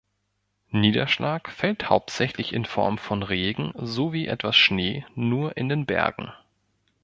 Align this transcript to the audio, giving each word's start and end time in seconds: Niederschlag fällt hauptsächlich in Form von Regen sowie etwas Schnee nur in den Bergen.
Niederschlag 0.71 1.51
fällt 1.51 1.87
hauptsächlich 1.91 2.53
in 2.53 2.65
Form 2.65 2.97
von 2.97 3.21
Regen 3.21 3.71
sowie 3.75 4.25
etwas 4.25 4.55
Schnee 4.55 5.05
nur 5.13 5.55
in 5.57 5.69
den 5.69 5.85
Bergen. 5.85 6.31